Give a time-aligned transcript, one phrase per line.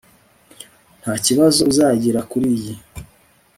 [1.01, 2.73] ntakibazo uzagira kuriyi